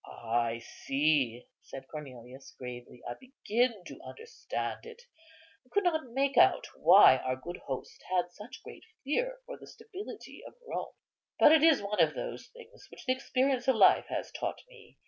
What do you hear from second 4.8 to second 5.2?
it.